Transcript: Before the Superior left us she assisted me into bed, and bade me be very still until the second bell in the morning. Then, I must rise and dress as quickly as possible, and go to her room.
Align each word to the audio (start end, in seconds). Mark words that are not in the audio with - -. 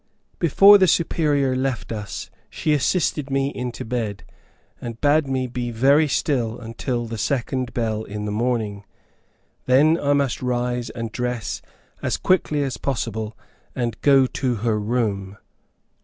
Before 0.39 0.79
the 0.79 0.87
Superior 0.87 1.55
left 1.55 1.91
us 1.91 2.31
she 2.49 2.73
assisted 2.73 3.29
me 3.29 3.49
into 3.49 3.85
bed, 3.85 4.23
and 4.81 4.99
bade 4.99 5.27
me 5.27 5.45
be 5.45 5.69
very 5.69 6.07
still 6.07 6.57
until 6.59 7.05
the 7.05 7.19
second 7.19 7.71
bell 7.75 8.03
in 8.03 8.25
the 8.25 8.31
morning. 8.31 8.83
Then, 9.67 9.99
I 9.99 10.13
must 10.13 10.41
rise 10.41 10.89
and 10.89 11.11
dress 11.11 11.61
as 12.01 12.17
quickly 12.17 12.63
as 12.63 12.77
possible, 12.77 13.37
and 13.75 14.01
go 14.01 14.25
to 14.25 14.55
her 14.65 14.79
room. 14.79 15.37